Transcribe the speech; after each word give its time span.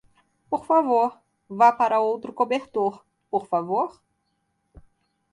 Por 0.49 0.65
favor, 0.65 1.15
vá 1.47 1.71
para 1.71 1.99
outro 1.99 2.33
cobertor, 2.33 3.05
por 3.29 3.45
favor? 3.45 4.01